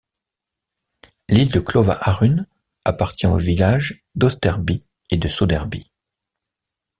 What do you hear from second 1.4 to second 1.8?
de